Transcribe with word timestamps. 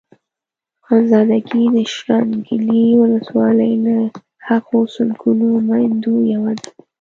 خانزادګۍ 0.85 1.65
د 1.75 1.77
شانګلې 1.95 2.85
ولسوالۍ 3.01 3.73
له 3.85 3.97
هغو 4.47 4.79
سلګونو 4.95 5.47
ميندو 5.67 6.15
يوه 6.33 6.53
ده. 6.59 6.69